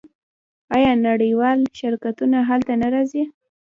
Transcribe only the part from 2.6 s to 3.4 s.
نه راځي؟